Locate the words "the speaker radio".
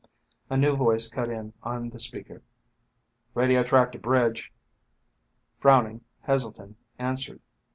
1.91-3.61